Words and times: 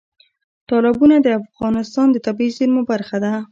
تالابونه 0.69 1.15
د 1.21 1.27
افغانستان 1.41 2.07
د 2.11 2.17
طبیعي 2.25 2.51
زیرمو 2.57 2.81
برخه 2.91 3.17
ده. 3.23 3.33